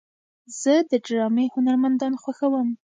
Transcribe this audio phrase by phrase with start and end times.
[0.61, 2.67] زه د ډرامې هنرمندان خوښوم.